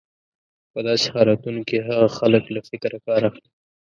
په 0.71 0.79
داسې 0.87 1.07
حالتونو 1.15 1.61
کې 1.69 1.77
هغه 1.87 2.07
خلک 2.17 2.43
له 2.55 2.61
فکره 2.69 2.97
کار 3.07 3.21
اخلي. 3.29 3.49